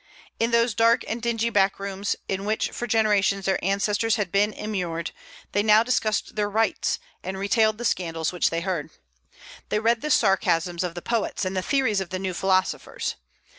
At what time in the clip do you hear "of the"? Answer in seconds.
10.83-11.03, 12.01-12.17